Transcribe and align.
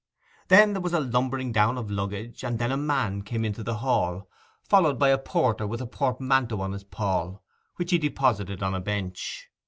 Then 0.47 0.73
there 0.73 0.81
was 0.81 0.93
a 0.93 0.99
lumbering 0.99 1.51
down 1.51 1.77
of 1.77 1.91
luggage, 1.91 2.43
and 2.43 2.57
then 2.57 2.71
a 2.71 2.75
man 2.75 3.21
came 3.21 3.45
into 3.45 3.61
the 3.61 3.75
hall, 3.77 4.27
followed 4.63 4.97
by 4.97 5.09
a 5.09 5.17
porter 5.19 5.67
with 5.67 5.79
a 5.79 5.85
portmanteau 5.85 6.59
on 6.59 6.71
his 6.71 6.83
poll, 6.83 7.43
which 7.75 7.91
he 7.91 7.99
deposited 7.99 8.63
on 8.63 8.73
a 8.73 8.79
bench. 8.79 9.49